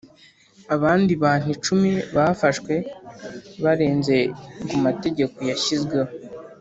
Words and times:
Abandi 0.75 1.11
bantu 1.23 1.47
icumi 1.55 1.91
bafashwe 2.15 2.73
barenze 3.63 4.17
ku 4.67 4.75
mategeko 4.85 5.37
yashyizweho 5.49 6.11